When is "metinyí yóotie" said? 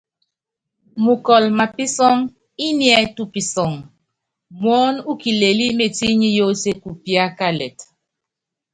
5.77-6.73